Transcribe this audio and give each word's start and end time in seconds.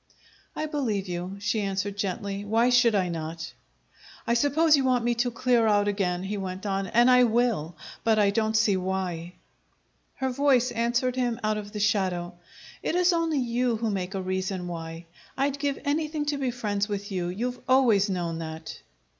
"I 0.55 0.65
believe 0.65 1.07
you," 1.07 1.37
she 1.39 1.61
answered 1.61 1.95
gently. 1.95 2.43
"Why 2.43 2.71
should 2.71 2.95
I 2.95 3.07
not?" 3.09 3.53
"I 4.25 4.33
suppose 4.33 4.75
you 4.75 4.83
want 4.83 5.03
me 5.03 5.13
to 5.13 5.29
clear 5.29 5.67
out 5.67 5.87
again," 5.87 6.23
he 6.23 6.37
went 6.37 6.65
on, 6.65 6.87
"and 6.87 7.07
I 7.11 7.25
will; 7.25 7.75
but 8.03 8.17
I 8.17 8.31
don't 8.31 8.57
see 8.57 8.75
why." 8.75 9.33
Her 10.15 10.31
voice 10.31 10.71
answered 10.71 11.15
him 11.15 11.39
out 11.43 11.57
of 11.59 11.71
the 11.71 11.79
shadow: 11.79 12.33
"It 12.81 12.95
is 12.95 13.13
only 13.13 13.37
you 13.37 13.75
who 13.75 13.91
make 13.91 14.15
a 14.15 14.23
reason 14.23 14.67
why. 14.67 15.05
I'd 15.37 15.59
give 15.59 15.77
anything 15.85 16.25
to 16.33 16.39
be 16.39 16.49
friends 16.49 16.87
with 16.89 17.11
you; 17.11 17.27
you've 17.27 17.59
always 17.69 18.09
known 18.09 18.39
that." 18.39 18.79